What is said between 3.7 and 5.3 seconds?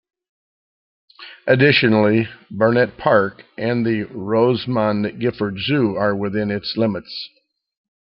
the Rosamond